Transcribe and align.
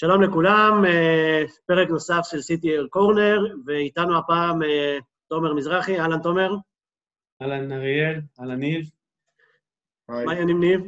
שלום 0.00 0.22
לכולם, 0.22 0.84
אה, 0.84 1.42
פרק 1.66 1.88
נוסף 1.88 2.20
של 2.22 2.38
CTL 2.38 2.88
קורנר, 2.90 3.38
ואיתנו 3.66 4.18
הפעם 4.18 4.62
אה, 4.62 4.98
תומר 5.28 5.54
מזרחי. 5.54 6.00
אהלן, 6.00 6.22
תומר. 6.22 6.50
אהלן, 7.42 7.72
אריאל, 7.72 8.20
אהלן, 8.40 8.58
ניב. 8.58 8.90
מה 10.08 10.16
העניינים, 10.18 10.60
ניב? 10.60 10.80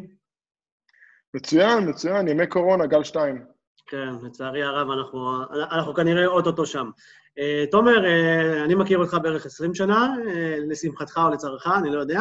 מצוין, 1.35 1.89
מצוין, 1.89 2.29
ימי 2.29 2.47
קורונה, 2.47 2.87
גל 2.87 3.05
שתיים. 3.05 3.45
כן, 3.87 4.09
לצערי 4.23 4.63
הרב, 4.63 4.91
אנחנו, 4.91 5.43
אנחנו 5.71 5.95
כנראה 5.95 6.27
אוטוטו 6.27 6.67
שם. 6.67 6.91
אה, 7.39 7.65
תומר, 7.71 8.05
אני 8.65 8.75
מכיר 8.75 8.99
אותך 8.99 9.17
בערך 9.23 9.47
20 9.47 9.75
שנה, 9.75 10.15
לשמחתך 10.69 11.21
או 11.25 11.31
לצערך, 11.31 11.67
אני 11.67 11.91
לא 11.91 12.01
יודע. 12.01 12.21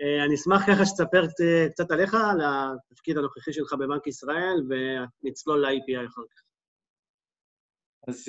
אני 0.00 0.34
אשמח 0.34 0.66
ככה 0.66 0.86
שתספר 0.86 1.26
קצת 1.72 1.90
עליך, 1.90 2.14
על 2.14 2.40
התפקיד 2.44 3.18
הנוכחי 3.18 3.52
שלך 3.52 3.72
בבנק 3.72 4.06
ישראל, 4.06 4.62
ונצלול 4.68 5.66
ל-API 5.66 6.06
אחר 6.06 6.22
כך. 6.30 6.42
אז 8.08 8.24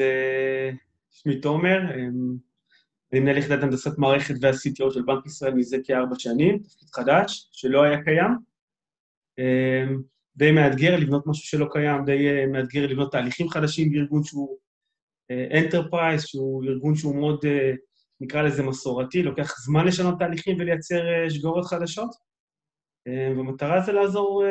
שמי 1.09 1.41
תומר, 1.41 1.77
אני 3.11 3.19
מנהל 3.19 3.37
יחידת 3.37 3.63
הנדסת 3.63 3.97
מערכת 3.97 4.35
וה-CTO 4.41 4.93
של 4.93 5.01
בנק 5.01 5.25
ישראל 5.25 5.53
מזה 5.53 5.77
כארבע 5.83 6.15
שנים, 6.19 6.59
תפקיד 6.59 6.89
חדש, 6.89 7.49
שלא 7.51 7.83
היה 7.83 8.03
קיים. 8.03 8.31
די 10.35 10.51
מאתגר 10.51 10.95
לבנות 10.99 11.27
משהו 11.27 11.43
שלא 11.43 11.67
קיים, 11.71 12.05
די 12.05 12.45
מאתגר 12.45 12.87
לבנות 12.87 13.11
תהליכים 13.11 13.49
חדשים 13.49 13.91
בארגון 13.91 14.23
שהוא 14.23 14.57
enterprise, 15.31 16.25
שהוא 16.25 16.63
ארגון 16.65 16.95
שהוא 16.95 17.15
מאוד, 17.15 17.45
נקרא 18.21 18.41
לזה 18.41 18.63
מסורתי, 18.63 19.23
לוקח 19.23 19.55
זמן 19.59 19.85
לשנות 19.87 20.19
תהליכים 20.19 20.57
ולייצר 20.59 21.01
שגורות 21.29 21.65
חדשות. 21.65 22.09
והמטרה 23.37 23.81
זה 23.81 23.91
לעזור 23.91 24.43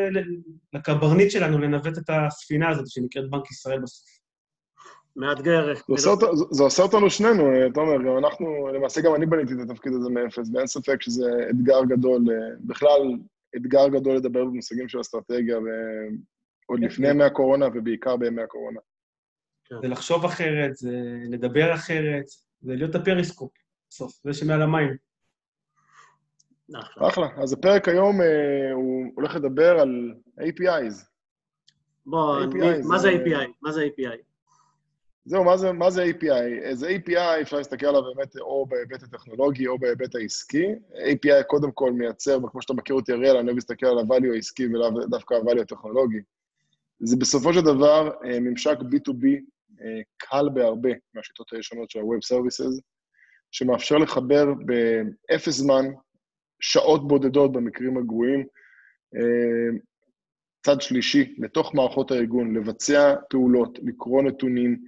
לקברניט 0.73 1.31
שלנו 1.31 1.59
לנווט 1.59 1.99
את 1.99 2.11
הספינה 2.11 2.69
הזאת 2.69 2.89
שנקראת 2.89 3.31
בנק 3.31 3.51
ישראל 3.51 3.81
בסוף. 3.81 4.07
מאתגר. 5.17 5.75
זה 6.51 6.63
עושה 6.63 6.83
אותנו 6.83 7.11
שנינו, 7.11 7.45
תומר, 7.75 8.03
גם 8.03 8.19
אנחנו, 8.19 8.69
למעשה 8.75 9.01
גם 9.01 9.15
אני 9.15 9.27
בניתי 9.27 9.53
את 9.53 9.71
התפקיד 9.71 9.93
הזה 9.93 10.11
מאפס, 10.11 10.51
ואין 10.55 10.67
ספק 10.67 11.03
שזה 11.03 11.31
אתגר 11.51 11.85
גדול, 11.85 12.25
בכלל 12.61 13.01
אתגר 13.57 13.89
גדול 13.89 14.17
לדבר 14.17 14.45
במושגים 14.45 14.89
של 14.89 15.01
אסטרטגיה, 15.01 15.59
ועוד 15.59 16.81
לפני 16.81 17.09
ימי 17.09 17.25
הקורונה 17.25 17.67
ובעיקר 17.75 18.17
בימי 18.17 18.43
הקורונה. 18.43 18.81
זה 19.83 19.89
לחשוב 19.89 20.25
אחרת, 20.25 20.77
זה 20.77 21.01
לדבר 21.31 21.75
אחרת, 21.75 22.25
זה 22.67 22.75
להיות 22.75 22.95
הפריסקופ, 22.95 23.53
בסוף, 23.91 24.21
זה 24.25 24.33
שמעל 24.35 24.63
המים. 24.63 24.97
אחלה. 26.99 27.29
אז 27.43 27.53
הפרק 27.53 27.89
היום 27.89 28.21
הוא 28.73 29.13
הולך 29.15 29.35
לדבר 29.35 29.79
על 29.81 30.15
APIs. 30.41 31.05
בוא, 32.07 32.37
מה 32.89 32.99
זה 32.99 33.11
API? 33.11 33.51
מה 33.63 33.73
זה 33.73 33.87
API? 33.87 34.17
זהו, 35.25 35.45
מה 35.45 35.57
זה, 35.57 35.73
מה 35.73 35.91
זה 35.91 36.05
API? 36.05 36.63
איזה 36.63 36.89
API 36.89 37.43
אפשר 37.43 37.57
להסתכל 37.57 37.87
עליו 37.87 38.03
באמת 38.15 38.37
או 38.37 38.67
בהיבט 38.67 39.03
הטכנולוגי 39.03 39.67
או 39.67 39.79
בהיבט 39.79 40.15
העסקי. 40.15 40.67
API 40.93 41.43
קודם 41.47 41.73
כל 41.73 41.93
מייצר, 41.93 42.45
וכמו 42.45 42.63
שאתה 42.63 42.75
מכיר 42.75 42.97
אותי, 42.97 43.13
אריאל, 43.13 43.37
אני 43.37 43.47
אוהב 43.47 43.57
להסתכל 43.57 43.87
על 43.87 43.99
ה-value 43.99 44.33
העסקי 44.35 44.67
ולאו 44.67 45.07
דווקא 45.07 45.35
ה-value 45.35 45.61
הטכנולוגי. 45.61 46.21
זה 47.01 47.17
בסופו 47.17 47.53
של 47.53 47.61
דבר 47.61 48.11
ממשק 48.25 48.79
B2B 48.79 49.27
קל 50.17 50.49
בהרבה 50.55 50.91
מהשיטות 51.15 51.53
הישנות 51.53 51.91
של 51.91 51.99
ה-Web 51.99 52.37
Services, 52.37 52.81
שמאפשר 53.51 53.97
לחבר 53.97 54.45
באפס 54.55 55.55
זמן, 55.55 55.85
שעות 56.61 57.09
בודדות 57.09 57.53
במקרים 57.53 57.99
הגרועים, 57.99 58.47
צד 60.67 60.81
שלישי 60.81 61.35
לתוך 61.39 61.75
מערכות 61.75 62.11
הארגון, 62.11 62.57
לבצע 62.57 63.15
פעולות, 63.31 63.79
לקרוא 63.83 64.23
נתונים, 64.23 64.83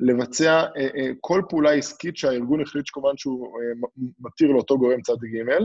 לבצע 0.00 0.64
uh, 0.64 0.78
uh, 0.78 1.16
כל 1.20 1.42
פעולה 1.48 1.72
עסקית 1.72 2.16
שהארגון 2.16 2.60
החליט 2.60 2.86
שכמובן 2.86 3.16
שהוא 3.16 3.58
מתיר 4.20 4.50
לאותו 4.50 4.78
גורם 4.78 5.02
צד 5.02 5.12
ג', 5.12 5.62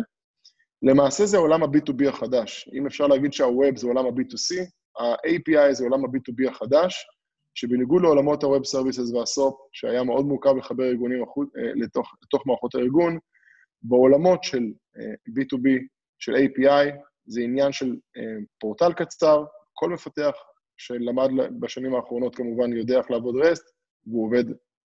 למעשה 0.84 1.26
זה 1.26 1.38
עולם 1.38 1.64
ה-B2B 1.64 2.10
החדש. 2.10 2.70
אם 2.74 2.88
אפשר 2.88 3.08
להגיד 3.08 3.34
שה-Web 3.34 3.76
זה 3.76 3.88
עולם 3.88 4.06
ה-B2C, 4.06 4.56
ה-API 5.00 5.74
זה 5.74 5.84
עולם 5.84 6.06
ה-B2B 6.06 6.50
החדש, 6.50 7.06
שבניגוד 7.56 8.02
לעולמות 8.02 8.44
ה-Web 8.44 8.76
Services 8.76 9.16
וה-SOP, 9.16 9.56
שהיה 9.72 10.04
מאוד 10.04 10.26
מורכב 10.26 10.56
לחבר 10.58 10.84
ארגונים 10.84 11.24
החוד, 11.24 11.48
uh, 11.48 11.60
לתוך, 11.76 12.14
לתוך 12.24 12.48
מערכות 12.48 12.76
הארגון, 12.76 13.18
בעולמות 13.84 14.44
של 14.44 14.64
uh, 14.98 15.02
B2B, 15.30 15.68
של 16.20 16.36
API, 16.36 16.96
זה 17.26 17.42
עניין 17.42 17.72
של 17.72 17.92
uh, 17.92 18.22
פורטל 18.60 18.94
קצר, 18.94 19.44
כל 19.74 19.90
מפתח 19.90 20.34
שלמד 20.78 21.30
בשנים 21.60 21.96
האחרונות 21.96 22.36
כמובן 22.36 22.74
יודע 22.74 22.98
איך 22.98 23.12
לעבוד 23.12 23.36
REST, 23.36 23.64
והוא 24.08 24.26
עובד 24.26 24.44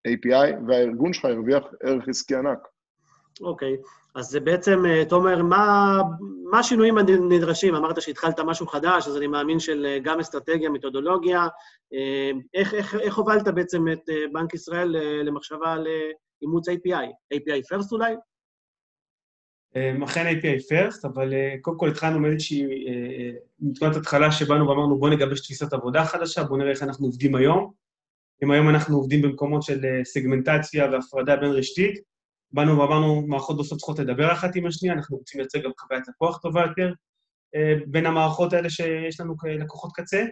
API, 0.07 0.67
והארגון 0.67 1.13
שלך 1.13 1.25
הרוויח 1.25 1.63
ערך 1.83 2.07
עסקי 2.07 2.35
ענק. 2.35 2.59
אוקיי. 3.41 3.77
אז 4.15 4.35
בעצם, 4.43 4.83
תומר, 5.09 5.43
מה, 5.43 6.01
מה 6.51 6.59
השינויים 6.59 6.97
הנדרשים? 6.97 7.75
אמרת 7.75 8.01
שהתחלת 8.01 8.39
משהו 8.39 8.67
חדש, 8.67 9.07
אז 9.07 9.17
אני 9.17 9.27
מאמין 9.27 9.59
של 9.59 9.97
גם 10.03 10.19
אסטרטגיה, 10.19 10.69
מתודולוגיה. 10.69 11.47
איך, 12.53 12.73
איך, 12.73 12.95
איך 12.95 13.15
הובלת 13.15 13.47
בעצם 13.47 13.85
את 13.91 14.09
בנק 14.33 14.53
ישראל 14.53 14.95
למחשבה 15.23 15.73
על 15.73 15.87
אימוץ 16.41 16.69
API? 16.69 17.33
API 17.33 17.75
first 17.75 17.91
אולי? 17.91 18.15
אכן 20.03 20.25
API 20.27 20.61
first, 20.71 21.07
אבל 21.07 21.33
קודם 21.61 21.77
כל 21.77 21.89
התחלנו 21.89 22.19
מאיזושהי, 22.19 22.65
מתקודת 23.59 23.95
התחלה 23.95 24.31
שבאנו 24.31 24.67
ואמרנו 24.67 24.99
בואו 24.99 25.11
נגבש 25.11 25.41
תפיסת 25.41 25.73
עבודה 25.73 26.05
חדשה, 26.05 26.43
בואו 26.43 26.59
נראה 26.59 26.71
איך 26.71 26.83
אנחנו 26.83 27.05
עובדים 27.05 27.35
היום. 27.35 27.71
אם 28.43 28.51
היום 28.51 28.69
אנחנו 28.69 28.97
עובדים 28.97 29.21
במקומות 29.21 29.63
של 29.63 29.79
סגמנטציה 30.03 30.89
והפרדה 30.91 31.35
בין 31.35 31.51
רשתית, 31.51 31.99
באנו 32.51 32.77
ואמרנו, 32.77 33.27
מערכות 33.27 33.57
בסוף 33.57 33.77
צריכות 33.77 33.99
לדבר 33.99 34.31
אחת 34.31 34.55
עם 34.55 34.65
השנייה, 34.65 34.95
אנחנו 34.95 35.17
רוצים 35.17 35.39
לייצג 35.39 35.63
גם 35.63 35.71
חוויית 35.79 36.07
לקוח 36.07 36.37
טובה 36.37 36.61
יותר 36.61 36.93
בין 37.87 38.05
המערכות 38.05 38.53
האלה 38.53 38.69
שיש 38.69 39.19
לנו 39.19 39.37
כלקוחות 39.37 39.91
קצה, 39.93 40.25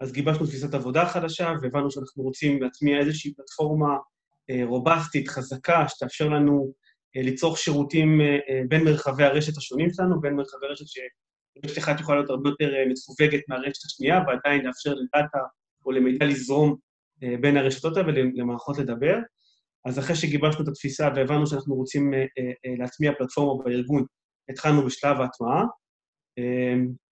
אז 0.00 0.12
גיבשנו 0.12 0.46
תפיסת 0.46 0.74
עבודה 0.74 1.06
חדשה, 1.06 1.52
והבנו 1.62 1.90
שאנחנו 1.90 2.22
רוצים 2.22 2.62
להטמיע 2.62 2.98
איזושהי 2.98 3.34
פלטפורמה 3.34 3.96
רובסטית, 4.64 5.28
חזקה, 5.28 5.88
שתאפשר 5.88 6.28
לנו 6.28 6.72
ליצור 7.14 7.56
שירותים 7.56 8.20
בין 8.68 8.84
מרחבי 8.84 9.24
הרשת 9.24 9.56
השונים 9.56 9.90
שלנו, 9.90 10.20
בין 10.20 10.34
מרחבי 10.34 10.66
רשת 10.66 10.84
שרשת 10.86 11.78
אחת 11.78 12.00
יכולה 12.00 12.18
להיות 12.18 12.30
הרבה 12.30 12.50
יותר 12.50 12.70
מסווגת 12.88 13.40
מהרשת 13.48 13.84
השנייה, 13.84 14.20
ועדיין 14.26 14.66
לאפשר 14.66 14.94
לדאטה 14.94 15.38
או 15.86 15.90
למידע 15.92 16.26
לזרום 16.26 16.76
בין 17.40 17.56
הרשתות 17.56 17.96
האלה 17.96 18.08
ולמערכות 18.08 18.78
לדבר. 18.78 19.18
אז 19.84 19.98
אחרי 19.98 20.16
שגיבשנו 20.16 20.62
את 20.62 20.68
התפיסה 20.68 21.08
והבנו 21.16 21.46
שאנחנו 21.46 21.74
רוצים 21.74 22.12
להטמיע 22.78 23.12
פלטפורמה 23.18 23.64
בארגון, 23.64 24.04
התחלנו 24.50 24.86
בשלב 24.86 25.20
ההטמעה. 25.20 25.64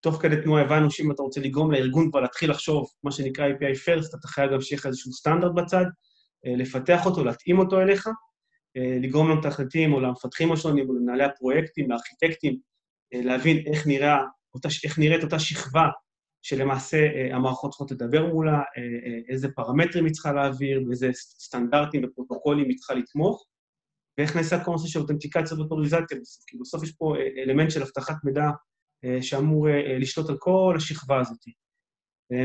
תוך 0.01 0.23
כדי 0.23 0.43
תנועה 0.43 0.63
הבנו 0.63 0.91
שאם 0.91 1.13
אתה 1.13 1.23
רוצה 1.23 1.41
לגרום 1.41 1.73
לארגון 1.73 2.11
כבר 2.11 2.21
להתחיל 2.21 2.51
לחשוב, 2.51 2.87
מה 3.05 3.13
שנקרא 3.13 3.49
API 3.49 3.77
First, 3.87 4.19
אתה 4.19 4.29
חייב 4.29 4.53
גם 4.53 4.61
שיהיה 4.61 4.79
לך 4.79 4.87
איזשהו 4.87 5.13
סטנדרט 5.13 5.53
בצד, 5.55 5.85
לפתח 6.45 7.07
אותו, 7.07 7.25
להתאים 7.25 7.59
אותו 7.59 7.81
אליך, 7.81 8.09
לגרום 9.03 9.31
למתכנתים 9.31 9.93
או 9.93 10.01
למפתחים 10.01 10.53
השונים 10.53 10.89
או 10.89 10.95
למנהלי 10.95 11.25
הפרויקטים, 11.25 11.91
לארכיטקטים, 11.91 12.59
להבין 13.15 13.67
איך, 13.67 13.87
נראה, 13.87 14.19
איך 14.85 14.99
נראית 14.99 15.25
אותה 15.25 15.39
שכבה 15.39 15.89
שלמעשה 16.43 16.99
המערכות 17.33 17.71
צריכות 17.71 17.91
לדבר 17.91 18.27
מולה, 18.27 18.61
איזה 19.29 19.49
פרמטרים 19.49 20.05
היא 20.05 20.13
צריכה 20.13 20.33
להעביר, 20.33 20.83
ואיזה 20.89 21.11
סטנדרטים 21.13 22.05
ופרוטוקולים 22.05 22.69
היא 22.69 22.77
צריכה 22.77 22.95
לתמוך, 22.95 23.47
ואיך 24.19 24.37
נעשה 24.37 24.65
כל 24.65 24.71
נושא 24.71 24.89
של 24.89 25.01
אותנטיקציה 25.01 25.59
ואוטוריזציה 25.59 26.19
בסוף, 26.21 26.45
כי 26.47 26.59
בסוף 26.59 26.83
יש 26.83 26.93
פה 26.93 27.17
אלמנט 27.45 27.71
של 27.71 27.83
אבטחת 27.83 28.15
מידע 28.25 28.47
שאמור 29.21 29.69
לשלוט 30.01 30.31
על 30.31 30.37
כל 30.39 30.75
השכבה 30.77 31.21
הזאת. 31.21 31.39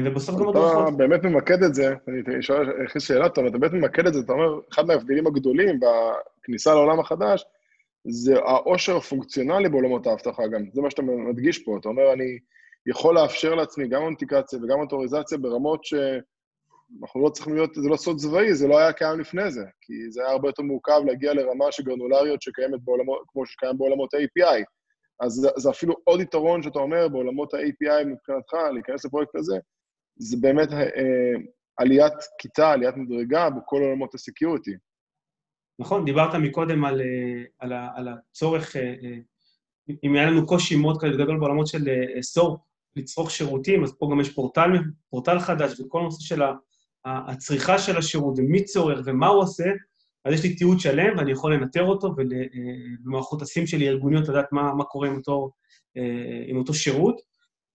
ובסוף 0.05 0.35
גם 0.39 0.49
הדרכות. 0.49 0.87
אתה 0.87 0.97
באמת 0.97 1.23
ממקד 1.23 1.63
את 1.63 1.73
זה, 1.75 1.93
אני 2.07 2.39
אשאל 2.39 2.81
איך 2.81 3.01
שאלה 3.01 3.29
טובה, 3.29 3.47
אתה 3.47 3.57
באמת 3.57 3.73
ממקד 3.73 4.07
את 4.07 4.13
זה, 4.13 4.19
אתה 4.19 4.33
אומר, 4.33 4.59
אחד 4.73 4.85
מההבדלים 4.85 5.27
הגדולים 5.27 5.79
בכניסה 5.79 6.73
לעולם 6.73 6.99
החדש, 6.99 7.45
זה 8.07 8.35
העושר 8.39 8.97
הפונקציונלי 8.97 9.69
בעולמות 9.69 10.07
האבטחה 10.07 10.47
גם, 10.47 10.61
זה 10.73 10.81
מה 10.81 10.89
שאתה 10.89 11.01
מדגיש 11.01 11.63
פה, 11.63 11.77
אתה 11.79 11.89
אומר, 11.89 12.13
אני 12.13 12.39
יכול 12.87 13.15
לאפשר 13.15 13.55
לעצמי 13.55 13.87
גם 13.87 14.03
אונטיקציה 14.03 14.59
וגם 14.59 14.79
אוטוריזציה 14.79 15.37
ברמות 15.37 15.85
שאנחנו 15.85 17.23
לא 17.23 17.29
צריכים 17.29 17.55
להיות, 17.55 17.75
זה 17.75 17.89
לא 17.89 17.97
סוד 17.97 18.17
צבאי, 18.17 18.53
זה 18.53 18.67
לא 18.67 18.79
היה 18.79 18.93
קיים 18.93 19.19
לפני 19.19 19.51
זה, 19.51 19.65
כי 19.81 19.93
זה 20.11 20.21
היה 20.21 20.31
הרבה 20.31 20.49
יותר 20.49 20.63
מורכב 20.63 21.01
להגיע 21.05 21.33
לרמה 21.33 21.71
של 21.71 21.83
גרנולריות 21.83 22.41
שקיימת 22.41 22.81
בעולמות, 22.83 23.23
כמו 23.27 23.45
שקיים 23.45 23.77
בעולמות 23.77 24.13
ה-API. 24.13 24.63
אז 25.19 25.31
זה, 25.31 25.49
זה 25.57 25.69
אפילו 25.69 25.95
עוד 26.03 26.19
יתרון 26.19 26.63
שאתה 26.63 26.79
אומר 26.79 27.07
בעולמות 27.07 27.53
ה-API 27.53 28.05
מבחינתך, 28.05 28.53
להיכנס 28.73 29.05
לפרויקט 29.05 29.35
הזה, 29.35 29.57
זה 30.15 30.37
באמת 30.41 30.73
אה, 30.73 31.39
עליית 31.77 32.13
כיתה, 32.39 32.71
עליית 32.71 32.95
מדרגה 32.97 33.49
בכל 33.49 33.81
עולמות 33.81 34.13
הסקיוריטי. 34.13 34.71
נכון, 35.79 36.05
דיברת 36.05 36.35
מקודם 36.35 36.85
על, 36.85 37.01
על, 37.59 37.73
על 37.95 38.07
הצורך, 38.07 38.75
אם 40.03 40.15
היה 40.15 40.25
לנו 40.25 40.45
קושי 40.45 40.75
מאוד 40.75 40.97
גדול 40.97 41.39
בעולמות 41.39 41.67
של 41.67 41.79
סורפ, 42.21 42.59
לצרוך 42.97 43.31
שירותים, 43.31 43.83
אז 43.83 43.93
פה 43.99 44.09
גם 44.11 44.19
יש 44.19 44.33
פורטל, 44.33 44.71
פורטל 45.09 45.39
חדש, 45.39 45.79
וכל 45.79 45.99
הנושא 45.99 46.23
של 46.23 46.41
הצריכה 47.05 47.79
של 47.79 47.97
השירות 47.97 48.33
ומי 48.37 48.63
צורך 48.63 48.99
ומה 49.05 49.27
הוא 49.27 49.41
עושה, 49.41 49.63
אז 50.25 50.33
יש 50.33 50.43
לי 50.43 50.55
תיעוד 50.55 50.79
שלם 50.79 51.17
ואני 51.17 51.31
יכול 51.31 51.53
לנטר 51.53 51.83
אותו 51.83 52.15
ובמערכות 52.17 53.41
הסים 53.41 53.67
שלי 53.67 53.87
ארגוניות 53.89 54.29
לדעת 54.29 54.45
מה, 54.51 54.73
מה 54.73 54.83
קורה 54.83 55.07
עם 55.07 55.15
אותו, 55.15 55.51
עם 56.47 56.57
אותו 56.57 56.73
שירות, 56.73 57.15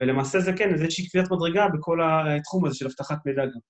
ולמעשה 0.00 0.40
זה 0.40 0.52
כן, 0.52 0.76
זה 0.76 0.84
איזושהי 0.84 1.08
קביעת 1.08 1.30
מדרגה 1.30 1.68
בכל 1.68 2.00
התחום 2.02 2.64
הזה 2.64 2.74
של 2.74 2.86
אבטחת 2.86 3.16
מידע 3.26 3.44
גם. 3.44 3.60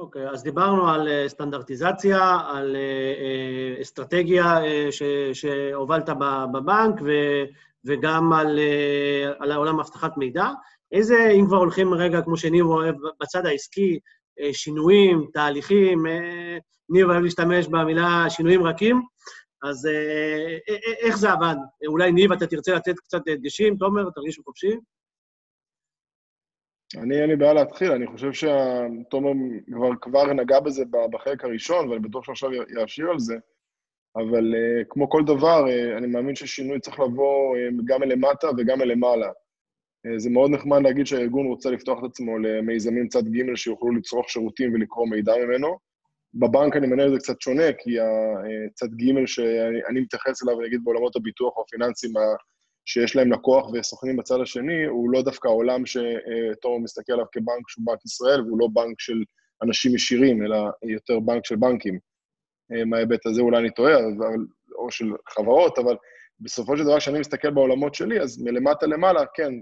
אוקיי, 0.00 0.28
okay, 0.28 0.32
אז 0.32 0.42
דיברנו 0.42 0.88
על 0.88 1.08
uh, 1.08 1.28
סטנדרטיזציה, 1.28 2.38
על 2.48 2.76
uh, 2.76 3.82
אסטרטגיה 3.82 4.58
uh, 4.58 4.92
ש, 4.92 5.02
שהובלת 5.32 6.10
בבנק, 6.52 7.00
ו, 7.04 7.10
וגם 7.84 8.32
על, 8.32 8.58
על 9.38 9.52
העולם 9.52 9.80
אבטחת 9.80 10.16
מידע. 10.16 10.46
איזה, 10.92 11.30
אם 11.40 11.46
כבר 11.46 11.56
הולכים 11.56 11.94
רגע, 11.94 12.22
כמו 12.22 12.36
שניב 12.36 12.66
אוהב, 12.66 12.94
בצד 13.20 13.46
העסקי, 13.46 13.98
שינויים, 14.52 15.26
תהליכים, 15.32 16.06
ניב 16.88 17.10
אוהב 17.10 17.22
להשתמש 17.22 17.66
במילה 17.66 18.24
שינויים 18.28 18.66
רכים, 18.66 19.02
אז 19.62 19.88
איך 21.00 21.18
זה 21.18 21.32
עבד? 21.32 21.54
אולי 21.86 22.12
ניב, 22.12 22.32
אתה 22.32 22.46
תרצה 22.46 22.74
לתת 22.74 22.98
קצת 22.98 23.20
דגשים, 23.26 23.76
תומר, 23.76 24.10
תרגישו 24.14 24.42
חופשי. 24.44 24.76
אני, 26.96 27.20
אין 27.20 27.30
לי 27.30 27.36
בעיה 27.36 27.52
להתחיל, 27.52 27.92
אני 27.92 28.06
חושב 28.06 28.32
שתומר 28.32 29.32
כבר, 29.72 29.90
כבר 30.00 30.32
נגע 30.32 30.60
בזה 30.60 30.84
בחלק 31.12 31.44
הראשון, 31.44 31.88
ואני 31.88 32.00
בטוח 32.00 32.24
שעכשיו 32.24 32.50
יעשיר 32.52 33.10
על 33.10 33.18
זה, 33.18 33.36
אבל 34.16 34.54
uh, 34.54 34.84
כמו 34.88 35.10
כל 35.10 35.22
דבר, 35.26 35.64
uh, 35.66 35.98
אני 35.98 36.06
מאמין 36.06 36.34
ששינוי 36.34 36.80
צריך 36.80 37.00
לבוא 37.00 37.56
uh, 37.56 37.82
גם 37.84 38.00
מלמטה 38.00 38.48
וגם 38.58 38.78
מלמעלה. 38.78 39.28
Uh, 39.28 40.18
זה 40.18 40.30
מאוד 40.30 40.50
נחמד 40.50 40.82
להגיד 40.82 41.06
שהארגון 41.06 41.46
רוצה 41.46 41.70
לפתוח 41.70 41.98
את 41.98 42.04
עצמו 42.04 42.38
למיזמים 42.38 43.08
צד 43.08 43.24
ג' 43.28 43.54
שיוכלו 43.54 43.92
לצרוך 43.92 44.30
שירותים 44.30 44.74
ולקרוא 44.74 45.08
מידע 45.08 45.32
ממנו. 45.36 45.76
בבנק 46.34 46.76
אני 46.76 46.86
מנהל 46.86 47.06
את 47.06 47.12
זה 47.12 47.18
קצת 47.18 47.40
שונה, 47.40 47.72
כי 47.78 47.90
הצד 48.70 48.86
ג' 48.86 49.26
שאני 49.26 50.00
מתייחס 50.00 50.42
אליו, 50.42 50.60
נגיד 50.60 50.80
בעולמות 50.84 51.16
הביטוח 51.16 51.56
או 51.56 51.62
הפיננסים, 51.62 52.10
שיש 52.88 53.16
להם 53.16 53.32
לקוח 53.32 53.70
וסוכנים 53.72 54.16
בצד 54.16 54.40
השני, 54.40 54.84
הוא 54.84 55.10
לא 55.10 55.22
דווקא 55.22 55.48
העולם 55.48 55.86
שתומר 55.86 56.78
מסתכל 56.78 57.12
עליו 57.12 57.24
כבנק 57.32 57.68
שהוא 57.68 57.86
בנק 57.86 58.04
ישראל, 58.04 58.40
והוא 58.40 58.58
לא 58.58 58.68
בנק 58.72 59.00
של 59.00 59.22
אנשים 59.62 59.94
ישירים, 59.94 60.42
אלא 60.42 60.56
יותר 60.82 61.20
בנק 61.20 61.46
של 61.46 61.56
בנקים. 61.56 61.98
אה, 62.72 62.84
מההיבט 62.84 63.26
הזה 63.26 63.40
אולי 63.40 63.58
אני 63.58 63.70
טועה, 63.70 63.98
אבל, 63.98 64.46
או 64.78 64.90
של 64.90 65.06
חברות, 65.28 65.78
אבל 65.78 65.96
בסופו 66.40 66.76
של 66.76 66.84
דבר, 66.84 66.98
כשאני 66.98 67.20
מסתכל 67.20 67.50
בעולמות 67.50 67.94
שלי, 67.94 68.20
אז 68.20 68.42
מלמטה 68.42 68.86
למעלה, 68.86 69.20
כן, 69.34 69.52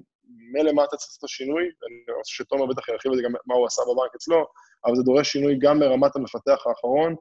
מלמטה 0.52 0.96
צריך 0.96 1.08
לעשות 1.08 1.18
את 1.18 1.24
השינוי, 1.24 1.62
אני 1.62 2.16
רוצה 2.16 2.30
שתומר 2.32 2.66
בטח 2.66 2.88
ירחיב 2.88 3.12
את 3.12 3.16
זה 3.16 3.22
גם 3.22 3.32
מה 3.46 3.54
הוא 3.54 3.66
עשה 3.66 3.82
בבנק 3.82 4.14
אצלו, 4.16 4.46
אבל 4.86 4.96
זה 4.96 5.02
דורש 5.02 5.32
שינוי 5.32 5.58
גם 5.60 5.80
ברמת 5.80 6.16
המפתח 6.16 6.66
האחרון, 6.66 7.14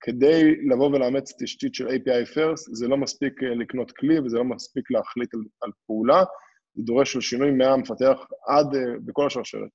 כדי 0.00 0.56
לבוא 0.70 0.90
ולאמץ 0.90 1.32
תשתית 1.42 1.74
של 1.74 1.88
API 1.88 2.36
first, 2.36 2.72
זה 2.72 2.88
לא 2.88 2.96
מספיק 2.96 3.42
אה, 3.42 3.54
לקנות 3.54 3.92
כלי 3.92 4.20
וזה 4.20 4.36
לא 4.36 4.44
מספיק 4.44 4.90
להחליט 4.90 5.34
על, 5.34 5.40
על 5.60 5.70
פעולה, 5.86 6.24
זה 6.74 6.82
דורש 6.82 7.12
של 7.12 7.20
שינוי 7.20 7.50
מהמפתח 7.50 8.18
עד, 8.46 8.66
uh, 8.66 8.78
בכל 9.04 9.26
השרשרת. 9.26 9.70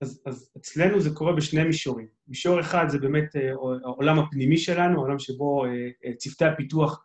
אז, 0.00 0.22
אז 0.26 0.50
אצלנו 0.56 1.00
זה 1.00 1.10
קורה 1.14 1.32
בשני 1.32 1.64
מישורים. 1.64 2.06
מישור 2.28 2.60
אחד 2.60 2.84
זה 2.88 2.98
באמת 2.98 3.36
uh, 3.36 3.40
העולם 3.84 4.18
הפנימי 4.18 4.58
שלנו, 4.58 4.98
העולם 4.98 5.18
שבו 5.18 5.64
צוותי 6.18 6.44
הפיתוח 6.44 7.04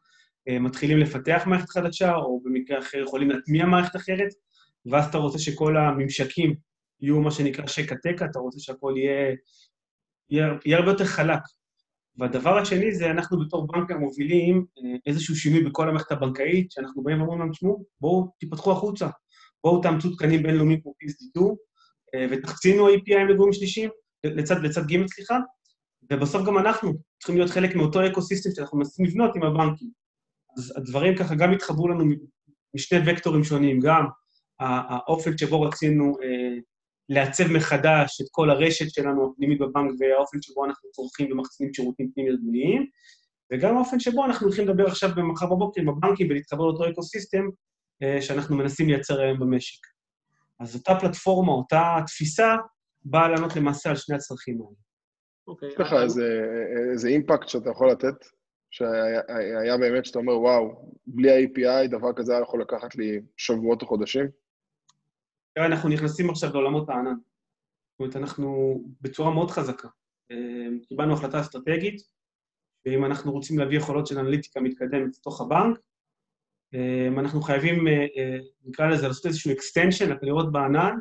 מתחילים 0.50 0.98
לפתח 0.98 1.44
מערכת 1.46 1.70
חדשה, 1.70 2.16
או 2.16 2.42
במקרה 2.44 2.80
אחר 2.80 2.98
יכולים 2.98 3.30
להטמיע 3.30 3.66
מערכת 3.66 3.96
אחרת, 3.96 4.34
ואז 4.86 5.06
אתה 5.06 5.18
רוצה 5.18 5.40
שכל 5.40 5.78
הממשקים 5.78 6.56
יהיו 7.02 7.20
מה 7.20 7.32
שנקרא 7.32 7.68
שקע-תקע, 7.68 8.26
אתה 8.26 8.40
רוצה 8.40 8.60
שהכל 8.60 8.94
יהיה 8.98 9.36
יהיה, 10.30 10.48
יהיה 10.66 10.78
הרבה 10.78 10.92
יותר 10.92 11.06
חלק. 11.06 11.40
והדבר 12.18 12.58
השני 12.58 12.96
זה, 12.96 13.12
אנחנו 13.12 13.40
בתור 13.40 13.68
בנקר 13.68 13.98
מובילים 13.98 14.66
אה, 14.78 14.96
איזשהו 15.06 15.36
שינוי 15.36 15.64
בכל 15.64 15.90
המערכת 15.90 16.12
הבנקאית, 16.12 16.72
שאנחנו 16.72 17.04
באים 17.04 17.22
ואומרים 17.22 17.40
להם, 17.40 17.52
תשמעו, 17.52 17.86
בואו 18.02 18.28
תיפתחו 18.40 18.72
החוצה, 18.72 19.08
בואו 19.64 19.82
תאמצו 19.82 20.16
תקנים 20.16 20.44
בינלאומיים 20.44 20.82
כמו 20.82 20.92
PSD2, 20.92 21.42
אה, 22.16 22.28
ותחצינו 22.32 22.90
API 22.90 23.30
לגורמים 23.30 23.54
שלישיים, 23.54 23.90
לצד, 24.26 24.64
לצד 24.64 24.82
ג', 24.88 25.08
סליחה, 25.08 25.40
ובסוף 26.12 26.48
גם 26.48 26.58
אנחנו 26.58 26.94
צריכים 27.20 27.38
להיות 27.38 27.52
חלק 27.52 27.76
מאותו 27.76 28.08
ecosystem 28.08 28.50
שאנחנו 28.56 28.78
מנסים 28.78 29.06
לבנות 29.06 29.36
עם 29.36 29.44
הבנקים. 29.44 29.90
אז 30.58 30.74
הדברים 30.78 31.18
ככה 31.18 31.36
גם 31.36 31.54
התחברו 31.54 31.88
לנו 31.88 32.06
משני 32.76 33.00
וקטורים 33.06 33.44
שונים, 33.44 33.80
גם 33.80 34.06
האופן 34.60 35.38
שבו 35.38 35.62
רצינו 35.62 36.18
אה, 36.24 36.60
לעצב 37.10 37.44
מחדש 37.52 38.22
את 38.22 38.28
כל 38.32 38.50
הרשת 38.50 38.90
שלנו 38.90 39.32
הפנימית 39.32 39.60
בבנק 39.60 39.92
והאופן 40.00 40.42
שבו 40.42 40.66
אנחנו 40.66 40.92
צורכים 40.92 41.32
ומחצינים 41.32 41.74
שירותים 41.74 42.12
פנים-ארגוניים, 42.16 42.86
וגם 43.54 43.76
האופן 43.76 44.00
שבו 44.00 44.26
אנחנו 44.26 44.48
הולכים 44.48 44.68
לדבר 44.68 44.88
עכשיו 44.88 45.10
במחר 45.16 45.46
בבוקר 45.46 45.82
עם 45.82 45.90
הבנקים 45.90 46.30
ולהתחבר 46.30 46.64
לאותו 46.64 46.90
ecosystem 46.90 47.46
אה, 48.04 48.22
שאנחנו 48.22 48.58
מנסים 48.58 48.88
לייצר 48.90 49.22
היום 49.22 49.40
במשק. 49.40 49.86
אז 50.60 50.76
אותה 50.76 51.00
פלטפורמה, 51.00 51.52
אותה 51.52 51.98
תפיסה, 52.08 52.56
באה 53.06 53.28
לענות 53.28 53.56
למעשה 53.56 53.90
על 53.90 53.96
שני 53.96 54.16
הצרכים 54.16 54.62
האלה. 54.62 54.76
אוקיי. 55.48 55.70
יש 55.70 55.76
לך 55.80 55.94
איזה 56.92 57.08
אימפקט 57.08 57.48
שאתה 57.48 57.70
יכול 57.70 57.92
לתת, 57.92 58.16
שהיה 58.72 59.78
באמת 59.80 60.06
שאתה 60.06 60.20
אומר, 60.20 60.40
וואו, 60.40 60.92
בלי 61.08 61.32
ה-API 61.32 61.88
דבר 61.88 62.14
כזה 62.16 62.34
היה 62.34 62.42
יכול 62.42 62.62
לקחת 62.62 62.96
לי 62.96 63.20
שבועות 63.38 63.82
או 63.82 63.88
חודשים? 63.88 64.26
תראה, 65.56 65.66
אנחנו 65.68 65.90
נכנסים 65.90 66.30
עכשיו 66.30 66.54
לעולמות 66.54 66.90
הענן. 66.90 67.16
זאת 67.16 68.00
אומרת, 68.00 68.16
אנחנו 68.16 68.80
בצורה 69.02 69.34
מאוד 69.34 69.52
חזקה. 69.52 69.88
אה, 70.32 70.68
קיבלנו 70.88 71.14
החלטה 71.14 71.42
אסטרטגית, 71.42 72.02
ואם 72.86 73.06
אנחנו 73.06 73.32
רוצים 73.32 73.60
להביא 73.60 73.78
יכולות 73.78 74.08
של 74.08 74.20
אנליטיקה 74.20 74.60
מתקדמת 74.60 75.18
לתוך 75.18 75.42
הבנק, 75.42 75.80
אה, 76.74 77.08
אנחנו 77.08 77.42
חייבים, 77.42 77.88
אה, 77.88 78.38
נקרא 78.66 78.88
לזה, 78.88 79.08
לעשות 79.08 79.26
איזשהו 79.26 79.52
extension, 79.52 80.14
לראות 80.22 80.52
בענן, 80.52 80.96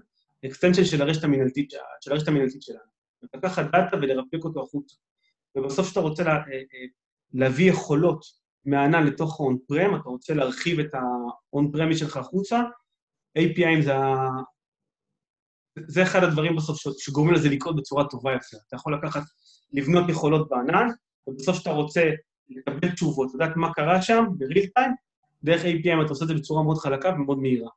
extension 0.47 0.85
של 0.85 1.03
הרשת 1.03 1.25
המנהלתית, 1.25 1.71
של 2.01 2.13
הרשת 2.13 2.27
שלנו. 2.61 2.95
לקחת 3.35 3.65
דאטה 3.73 3.97
ולרפק 3.97 4.45
אותו 4.45 4.63
החוצה. 4.63 4.97
ובסוף 5.57 5.87
כשאתה 5.87 6.01
רוצה 6.01 6.25
לה, 6.25 6.43
להביא 7.33 7.71
יכולות 7.71 8.25
מהענן 8.65 9.07
לתוך 9.07 9.41
ה-on-prem, 9.41 10.01
אתה 10.01 10.09
רוצה 10.09 10.35
להרחיב 10.35 10.81
את 10.81 10.95
ה-on-prem 10.95 11.97
שלך 11.97 12.17
החוצה, 12.17 12.63
APIים 13.39 13.83
זה 13.83 13.97
ה... 13.97 14.29
זה 15.87 16.03
אחד 16.03 16.25
הדברים 16.25 16.57
בסוף 16.57 16.79
שגורמים 16.99 17.35
לזה 17.35 17.49
לקרות 17.49 17.77
בצורה 17.77 18.05
טובה 18.09 18.33
יותר. 18.33 18.57
אתה 18.69 18.77
יכול 18.77 18.95
לקחת, 18.95 19.23
לבנות 19.73 20.09
יכולות 20.09 20.49
בענן, 20.49 20.89
ובסוף 21.27 21.57
שאתה 21.57 21.71
רוצה 21.71 22.11
לקבל 22.49 22.91
תשובות, 22.91 23.35
לדעת 23.35 23.57
מה 23.57 23.73
קרה 23.73 24.03
שם 24.03 24.25
ב-real 24.39 24.69
time, 24.79 24.95
דרך 25.45 25.63
API 25.65 26.05
אתה 26.05 26.11
עושה 26.11 26.25
את 26.25 26.29
זה 26.29 26.35
בצורה 26.35 26.63
מאוד 26.63 26.79
חלקה 26.79 27.09
ומאוד 27.09 27.39
מהירה. 27.39 27.71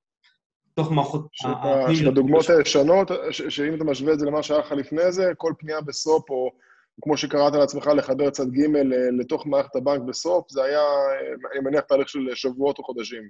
תוך 0.73 0.91
מערכות... 0.91 1.27
שבדוגמאות 1.95 2.49
הישנות, 2.49 3.11
שאם 3.31 3.73
אתה 3.73 3.83
משווה 3.83 4.13
את 4.13 4.19
זה 4.19 4.25
למה 4.25 4.43
שהיה 4.43 4.59
לך 4.59 4.71
לפני 4.71 5.11
זה, 5.11 5.31
כל 5.37 5.53
פנייה 5.59 5.81
בסופ, 5.81 6.29
או 6.29 6.51
כמו 7.01 7.17
שקראת 7.17 7.53
לעצמך, 7.53 7.87
לחבר 7.87 8.29
צד 8.29 8.51
ג' 8.51 8.77
לתוך 9.19 9.47
מערכת 9.47 9.75
הבנק 9.75 10.01
בסופ, 10.07 10.51
זה 10.51 10.63
היה, 10.63 10.81
אני 11.51 11.59
מניח, 11.59 11.81
תהליך 11.81 12.09
של 12.09 12.19
שבועות 12.33 12.79
או 12.79 12.83
חודשים. 12.83 13.29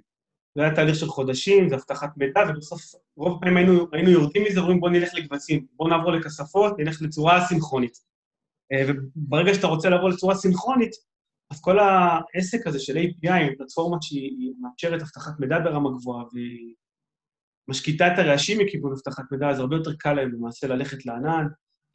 זה 0.54 0.62
היה 0.62 0.74
תהליך 0.74 0.96
של 0.96 1.06
חודשים, 1.06 1.68
זה 1.68 1.74
אבטחת 1.74 2.10
מידע, 2.16 2.40
ובסוף 2.48 2.82
רוב 3.16 3.36
הפעמים 3.36 3.56
היינו, 3.56 3.86
היינו 3.92 4.10
יורדים 4.10 4.44
מזה 4.44 4.60
ואומרים 4.60 4.80
בואו 4.80 4.92
נלך 4.92 5.14
לקבצים, 5.14 5.66
בואו 5.72 5.88
נעבור 5.88 6.12
לכספות, 6.12 6.78
נלך 6.78 7.02
לצורה 7.02 7.46
סינכרונית. 7.46 7.98
אה, 8.72 8.86
וברגע 8.88 9.54
שאתה 9.54 9.66
רוצה 9.66 9.88
לעבור 9.88 10.08
לצורה 10.08 10.34
סינכרונית, 10.34 10.92
אז 11.50 11.60
כל 11.60 11.78
העסק 11.78 12.66
הזה 12.66 12.78
של 12.80 12.96
API, 12.96 13.32
עם 13.32 13.54
פלטפורמה 13.58 13.96
שהיא 14.00 14.52
מאפשרת 14.60 15.02
אבטחת 15.02 15.32
מידע 15.40 15.58
ברמה 15.58 15.90
גבוהה, 15.90 16.24
והיא 16.32 16.74
משקיטה 17.68 18.06
את 18.06 18.18
הרעשים 18.18 18.58
מכיוון 18.58 18.92
אבטחת 18.92 19.24
מידע, 19.32 19.50
אז 19.50 19.60
הרבה 19.60 19.76
יותר 19.76 19.92
קל 19.98 20.12
להם 20.12 20.32
למעשה 20.32 20.66
ללכת 20.66 21.06
לענן, 21.06 21.46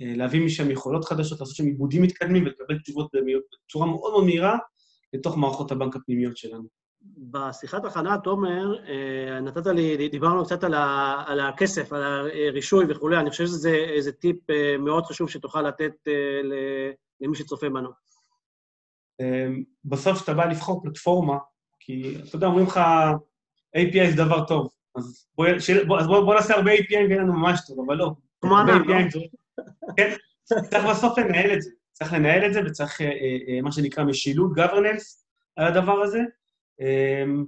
אה, 0.02 0.14
להביא 0.16 0.46
משם 0.46 0.72
יכולות 0.72 1.06
חדשות, 1.06 1.40
לעשות 1.40 1.56
שם 1.56 1.66
עיבודים 1.66 2.02
מתקדמים 2.02 2.44
ולקבל 2.44 2.80
תשובות 2.80 3.12
בצורה 3.66 3.86
מאוד 3.86 4.12
מאוד 4.12 4.26
מהירה 4.26 4.58
לתוך 5.14 5.38
מערכות 5.38 5.72
הבנק 5.72 5.96
הפנימיות 5.96 6.38
שלנו. 6.38 6.83
בשיחת 7.18 7.86
הכנה, 7.86 8.18
תומר, 8.18 8.76
אה, 8.88 9.40
נתת 9.40 9.66
לי, 9.66 10.10
דיברנו 10.10 10.46
קצת 10.46 10.64
על, 10.64 10.74
ה, 10.74 11.24
על 11.28 11.40
הכסף, 11.40 11.94
על 11.94 12.04
הרישוי 12.04 12.86
וכולי, 12.90 13.18
אני 13.18 13.30
חושב 13.30 13.46
שזה 13.46 14.12
טיפ 14.20 14.50
אה, 14.50 14.78
מאוד 14.80 15.06
חשוב 15.06 15.30
שתוכל 15.30 15.62
לתת 15.62 15.94
אה, 16.08 16.14
למי 17.22 17.36
שצופה 17.36 17.70
בנו. 17.70 17.90
בסוף 19.86 20.18
כשאתה 20.18 20.34
בא 20.34 20.46
לבחור 20.46 20.84
פלטפורמה, 20.84 21.38
כי 21.80 22.18
אתה 22.28 22.36
יודע, 22.36 22.48
אומרים 22.48 22.66
לך, 22.66 22.80
API 23.78 24.10
זה 24.10 24.24
דבר 24.26 24.46
טוב, 24.46 24.70
אז 24.96 25.28
בוא, 25.36 25.46
בוא, 25.88 26.00
אז 26.00 26.08
בוא, 26.08 26.26
בוא 26.26 26.36
נעשה 26.36 26.56
הרבה 26.56 26.74
API 26.74 26.94
ויהיה 26.94 27.22
לנו 27.22 27.34
ממש 27.34 27.60
טוב, 27.68 27.86
אבל 27.86 27.96
לא. 27.96 28.12
כמו 28.42 28.58
ענן, 28.58 28.82
לא? 28.88 29.22
כן, 29.98 30.16
צריך 30.46 30.86
בסוף 30.90 31.18
לנהל 31.18 31.54
את 31.54 31.62
זה. 31.62 31.70
צריך 31.92 32.14
לנהל 32.14 32.46
את 32.46 32.54
זה 32.54 32.62
וצריך 32.66 33.02
מה 33.64 33.72
שנקרא 33.72 34.04
משילות, 34.04 34.52
governance, 34.58 35.24
על 35.56 35.68
הדבר 35.68 36.02
הזה. 36.02 36.20
אמ, 36.80 37.46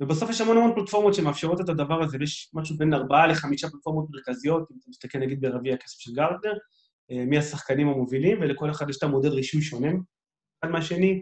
ובסוף 0.00 0.30
יש 0.30 0.40
המון 0.40 0.56
המון 0.56 0.74
פלטפורמות 0.74 1.14
שמאפשרות 1.14 1.60
את 1.60 1.68
הדבר 1.68 2.02
הזה, 2.02 2.16
ויש 2.20 2.50
משהו 2.54 2.76
בין 2.76 2.94
ארבעה 2.94 3.26
לחמישה 3.26 3.70
פלטפורמות 3.70 4.06
מרכזיות, 4.10 4.70
אם 4.70 4.76
אתה 4.80 4.90
מסתכל 4.90 5.18
נגיד 5.18 5.40
ברביע 5.40 5.74
הכסף 5.74 5.98
של 5.98 6.12
גרטנר, 6.12 6.54
אה, 7.10 7.24
מי 7.24 7.38
השחקנים 7.38 7.88
המובילים, 7.88 8.38
ולכל 8.40 8.70
אחד 8.70 8.90
יש 8.90 8.96
את 8.96 9.02
המודל 9.02 9.28
רישוי 9.28 9.62
שונה 9.62 9.88
אחד 10.64 10.72
מהשני. 10.72 11.20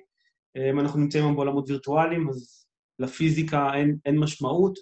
אה, 0.56 0.70
אנחנו 0.70 1.00
נמצאים 1.00 1.24
היום 1.24 1.36
בעולמות 1.36 1.70
וירטואליים, 1.70 2.28
אז 2.28 2.66
לפיזיקה 2.98 3.74
אין, 3.74 3.96
אין 4.06 4.18
משמעות, 4.18 4.78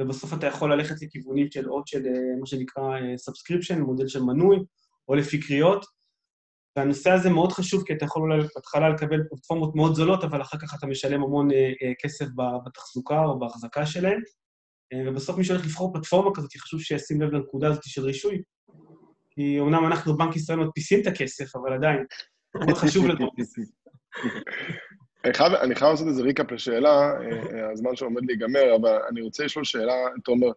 ובסוף 0.00 0.34
אתה 0.34 0.46
יכול 0.46 0.72
ללכת 0.72 1.02
לכיוונים 1.02 1.50
של 1.50 1.66
עוד 1.66 1.86
של 1.86 2.06
אה, 2.06 2.40
מה 2.40 2.46
שנקרא 2.46 3.16
subscription, 3.16 3.80
מודל 3.80 4.08
של 4.08 4.22
מנוי, 4.22 4.56
או 5.08 5.14
לפי 5.14 5.40
קריאות. 5.40 5.95
והנושא 6.76 7.10
הזה 7.10 7.30
מאוד 7.30 7.52
חשוב, 7.52 7.84
כי 7.86 7.92
אתה 7.92 8.04
יכול 8.04 8.22
אולי 8.22 8.42
בהתחלה 8.54 8.88
לקבל 8.88 9.22
פלטפורמות 9.30 9.74
מאוד 9.74 9.94
זולות, 9.94 10.24
אבל 10.24 10.42
אחר 10.42 10.58
כך 10.58 10.74
אתה 10.78 10.86
משלם 10.86 11.22
המון 11.22 11.50
אה, 11.50 11.56
אה, 11.56 11.92
כסף 12.02 12.26
בתחזוקה 12.66 13.24
או 13.24 13.38
בהחזקה 13.38 13.86
שלהם. 13.86 14.20
אה, 14.92 15.02
ובסוף 15.06 15.38
מי 15.38 15.44
שהולך 15.44 15.64
לבחור 15.64 15.92
פלטפורמה 15.92 16.30
כזאת, 16.34 16.50
חשוב 16.56 16.80
שישים 16.80 17.22
לב 17.22 17.32
לנקודה 17.32 17.68
הזאת 17.68 17.84
של 17.84 18.02
רישוי. 18.02 18.42
כי 19.30 19.60
אומנם 19.60 19.86
אנחנו, 19.86 20.16
בנק 20.16 20.36
ישראל, 20.36 20.58
מדפיסים 20.58 21.00
את 21.02 21.06
הכסף, 21.06 21.56
אבל 21.56 21.72
עדיין, 21.72 22.04
מאוד 22.54 22.76
חשוב 22.76 23.06
לדפיס. 23.06 23.54
אני 25.62 25.74
חייב 25.74 25.90
לעשות 25.90 26.08
איזה 26.08 26.22
ריקאפ 26.22 26.52
לשאלה, 26.52 27.12
הזמן 27.72 27.96
שעומד 27.96 28.22
להיגמר, 28.26 28.76
אבל 28.80 28.98
אני 29.10 29.20
רוצה 29.20 29.44
לשאול 29.44 29.64
שאלה, 29.64 29.94
תומר, 30.24 30.48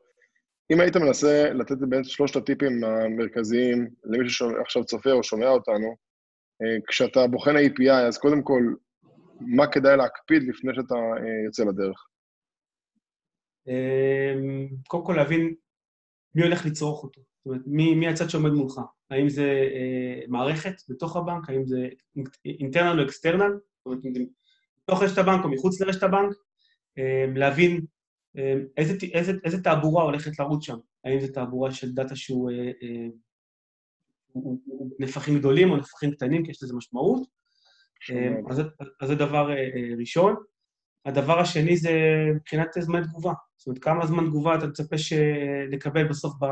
אם 0.71 0.79
היית 0.79 0.97
מנסה 0.97 1.53
לתת 1.53 1.77
בין 1.77 2.03
שלושת 2.03 2.35
הטיפים 2.35 2.83
המרכזיים 2.83 3.89
למי 4.03 4.29
שעכשיו 4.29 4.83
צופה 4.83 5.11
או 5.11 5.23
שומע 5.23 5.47
אותנו, 5.47 6.08
כשאתה 6.87 7.27
בוחן 7.27 7.55
API, 7.55 7.91
אז 8.07 8.17
קודם 8.17 8.41
כל, 8.41 8.63
מה 9.41 9.67
כדאי 9.67 9.97
להקפיד 9.97 10.43
לפני 10.43 10.71
שאתה 10.75 10.95
אה, 10.95 11.45
יוצא 11.45 11.63
לדרך? 11.63 12.07
אמ, 13.67 14.67
קודם 14.87 15.05
כל 15.05 15.13
להבין 15.13 15.53
מי 16.35 16.43
הולך 16.43 16.65
לצרוך 16.65 17.03
אותו. 17.03 17.21
זאת 17.21 17.45
אומרת, 17.45 17.61
מי, 17.65 17.95
מי 17.95 18.07
הצד 18.07 18.29
שעומד 18.29 18.51
מולך? 18.51 18.79
האם 19.09 19.29
זה 19.29 19.43
אה, 19.43 20.21
מערכת 20.27 20.73
בתוך 20.89 21.15
הבנק? 21.15 21.49
האם 21.49 21.65
זה 21.65 21.87
internal 22.45 22.99
או 22.99 23.05
external? 23.05 23.51
זאת 23.51 23.85
אומרת, 23.85 23.99
בתוך 24.83 25.03
רשת 25.03 25.17
הבנק 25.17 25.45
או 25.45 25.49
מחוץ 25.49 25.81
לרשת 25.81 26.03
הבנק? 26.03 26.35
אה, 26.97 27.25
להבין 27.35 27.85
אה, 28.37 28.53
איזה, 28.77 28.93
איזה, 29.13 29.33
איזה 29.43 29.63
תעבורה 29.63 30.03
הולכת 30.03 30.39
לרוץ 30.39 30.65
שם. 30.65 30.77
האם 31.03 31.19
זו 31.19 31.33
תעבורה 31.33 31.71
של 31.71 31.93
דאטה 31.93 32.15
שהוא 32.15 32.51
אה, 32.51 32.55
אה, 32.55 32.67
הוא, 32.67 33.11
הוא 33.11 33.19
נפחים 34.99 35.39
גדולים 35.39 35.71
או 35.71 35.77
נפחים 35.77 36.11
קטנים, 36.11 36.45
כי 36.45 36.51
יש 36.51 36.63
לזה 36.63 36.73
משמעות. 36.75 37.27
אה, 38.11 38.33
אז, 38.49 38.61
אז 39.01 39.07
זה 39.07 39.15
דבר 39.15 39.51
אה, 39.51 39.95
ראשון. 39.99 40.35
הדבר 41.05 41.39
השני 41.39 41.77
זה 41.77 41.91
מבחינת 42.35 42.67
זמן 42.79 43.03
תגובה. 43.03 43.33
זאת 43.57 43.67
אומרת, 43.67 43.83
כמה 43.83 44.05
זמן 44.05 44.25
תגובה 44.25 44.55
אתה 44.55 44.67
מצפה 44.67 44.95
לקבל 45.71 46.07
בסוף 46.07 46.33
ב, 46.41 46.45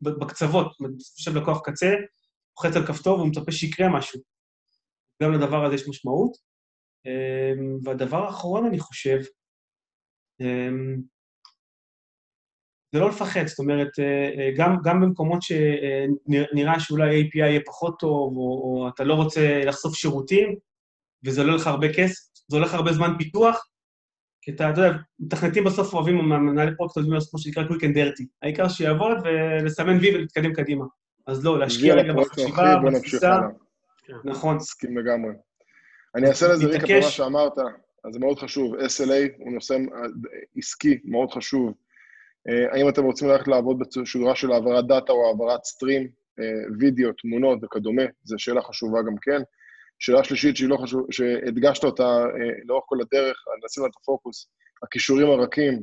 בקצוות. 0.00 0.66
זאת 0.70 0.80
אומרת, 0.80 0.92
יושב 1.18 1.36
לקוח 1.36 1.60
קצה, 1.64 1.94
לוחץ 2.56 2.76
על 2.76 2.86
כפתור 2.86 3.18
והוא 3.18 3.28
מצפה 3.28 3.52
שיקרה 3.52 3.88
משהו. 3.88 4.20
גם 5.22 5.32
לדבר 5.32 5.64
הזה 5.64 5.74
יש 5.74 5.88
משמעות. 5.88 6.36
והדבר 7.84 8.24
האחרון, 8.24 8.66
אני 8.66 8.78
חושב, 8.78 9.18
זה 12.92 13.00
לא 13.00 13.08
לפחד, 13.08 13.46
זאת 13.46 13.58
אומרת, 13.58 13.98
אה, 13.98 14.04
אה, 14.38 14.50
גם, 14.56 14.76
גם 14.84 15.00
במקומות 15.00 15.42
שנראה 15.42 16.80
שאולי 16.80 17.22
API 17.22 17.38
יהיה 17.38 17.60
פחות 17.66 17.98
טוב, 17.98 18.36
או, 18.36 18.42
או 18.42 18.88
אתה 18.94 19.04
לא 19.04 19.14
רוצה 19.14 19.64
לחשוף 19.64 19.94
שירותים, 19.94 20.56
וזה 21.24 21.40
עולה 21.40 21.54
לך 21.54 21.66
הרבה 21.66 21.92
כסף, 21.92 22.22
זה 22.48 22.56
הולך 22.56 22.74
הרבה 22.74 22.92
זמן 22.92 23.14
פיתוח, 23.18 23.66
כי 24.42 24.50
אתה, 24.50 24.70
אתה 24.70 24.80
יודע, 24.80 24.96
מתכנתים 25.20 25.64
בסוף 25.64 25.94
אוהבים, 25.94 26.16
מנהלי 26.16 26.76
פרויקט 26.76 26.96
אוהבים 26.96 27.14
לעשות 27.14 27.34
מה 27.34 27.40
שנקרא 27.40 27.62
quick 27.64 27.80
and 27.80 27.96
dirty. 27.96 28.24
העיקר 28.42 28.68
שיעבוד 28.68 29.16
ולסמן 29.24 29.98
וי 29.98 30.14
ולהתקדם 30.14 30.52
קדימה. 30.52 30.84
אז 31.26 31.44
לא, 31.44 31.58
להשקיע 31.58 31.94
רגע 31.94 32.12
בחשיבה, 32.12 32.76
בתפיסה. 32.76 33.38
נכון. 34.24 34.56
מסכים 34.56 34.98
לגמרי. 34.98 35.32
אני 36.14 36.28
אעשה 36.28 36.48
לזה 36.48 36.66
ריקה 36.66 36.86
במה 36.86 37.02
שאמרת, 37.02 37.58
אז 38.04 38.12
זה 38.12 38.18
מאוד 38.18 38.38
חשוב. 38.38 38.74
SLA 38.74 39.32
הוא 39.38 39.52
נושא 39.52 39.76
עסקי 40.56 40.98
מאוד 41.04 41.30
חשוב. 41.30 41.74
אה, 42.48 42.72
האם 42.72 42.88
אתם 42.88 43.04
רוצים 43.04 43.28
ללכת 43.28 43.48
לעבוד 43.48 43.78
בשורה 43.78 44.36
של 44.36 44.52
העברת 44.52 44.86
דאטה 44.86 45.12
או 45.12 45.26
העברת 45.26 45.64
סטרים, 45.64 46.08
אה, 46.40 46.44
וידאו, 46.78 47.12
תמונות 47.12 47.58
וכדומה, 47.62 48.02
זו 48.24 48.38
שאלה 48.38 48.62
חשובה 48.62 49.02
גם 49.02 49.16
כן. 49.22 49.42
שאלה 49.98 50.24
שלישית 50.24 50.56
שהיא 50.56 50.68
לא 50.68 50.76
חשוב, 50.76 51.06
שהדגשת 51.10 51.84
אותה 51.84 52.02
אה, 52.02 52.52
לאורך 52.64 52.84
כל 52.86 52.96
הדרך, 53.00 53.36
נשים 53.64 53.84
את 53.86 53.90
הפוקוס, 54.00 54.48
הכישורים 54.82 55.30
הרכים, 55.30 55.78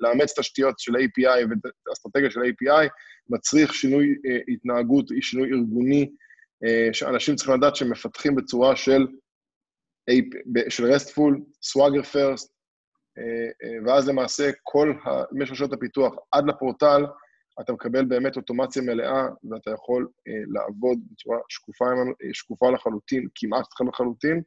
לאמץ 0.00 0.38
תשתיות 0.38 0.78
של 0.78 0.92
API 0.96 1.46
ואסטרטגיה 1.88 2.30
של 2.30 2.40
API, 2.40 2.88
מצריך 3.30 3.74
שינוי 3.74 4.14
התנהגות, 4.48 5.04
שינוי 5.20 5.50
ארגוני, 5.50 6.10
שאנשים 6.92 7.36
צריכים 7.36 7.54
לדעת 7.54 7.76
שהם 7.76 7.90
מפתחים 7.90 8.34
בצורה 8.34 8.76
של, 8.76 9.06
של 10.68 10.84
RESTful, 10.84 11.32
Swagger 11.64 12.04
First, 12.14 12.48
ואז 13.86 14.08
למעשה 14.08 14.50
כל, 14.62 14.92
במשך 15.32 15.56
שעות 15.56 15.72
הפיתוח 15.72 16.14
עד 16.32 16.46
לפורטל, 16.46 17.04
אתה 17.60 17.72
מקבל 17.72 18.04
באמת 18.04 18.36
אוטומציה 18.36 18.82
מלאה, 18.82 19.26
ואתה 19.50 19.70
יכול 19.70 20.08
אה, 20.28 20.32
לעבוד 20.48 20.98
בצורה 21.10 21.38
שקופה, 21.48 21.84
שקופה 22.32 22.70
לחלוטין, 22.70 23.28
כמעט 23.34 23.66
לחלוטין. 23.88 24.42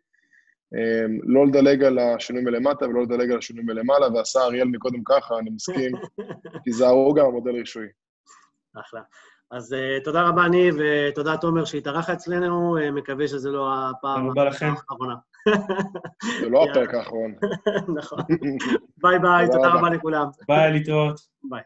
לא 1.23 1.47
לדלג 1.47 1.83
על 1.83 1.99
השינוי 1.99 2.43
מלמטה 2.43 2.85
ולא 2.85 3.01
לדלג 3.01 3.31
על 3.31 3.37
השינוי 3.37 3.63
מלמעלה, 3.63 4.07
ועשה 4.13 4.39
אריאל 4.39 4.67
מקודם 4.67 5.01
ככה, 5.05 5.39
אני 5.39 5.49
מסכים, 5.49 5.91
תיזהרו 6.63 7.13
גם 7.13 7.25
המודל 7.25 7.51
רישוי. 7.51 7.87
אחלה. 8.79 9.01
אז 9.51 9.73
uh, 9.73 10.03
תודה 10.03 10.27
רבה, 10.27 10.47
ניב, 10.47 10.75
ותודה, 10.79 11.37
תומר, 11.37 11.65
שהתארח 11.65 12.09
אצלנו, 12.09 12.77
uh, 12.77 12.91
מקווה 12.91 13.27
שזה 13.27 13.49
לא 13.49 13.69
הפעם 13.73 14.29
האחרונה. 14.61 15.15
זה 16.39 16.49
לא 16.49 16.63
הפרק 16.63 16.93
האחרון. 16.93 17.35
נכון. 17.97 18.19
ביי 18.97 19.19
ביי, 19.19 19.47
תודה 19.51 19.67
רבה 19.67 19.89
לכולם. 19.89 20.27
ביי, 20.47 20.71
להתראות. 20.71 21.19
ביי. 21.43 21.61